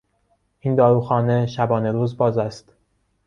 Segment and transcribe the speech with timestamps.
[0.59, 2.71] این داروخانه شبانهروز باز است.